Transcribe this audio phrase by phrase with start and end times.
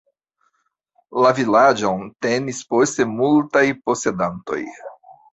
[1.25, 4.59] La vilaĝon tenis poste multaj posedantoj.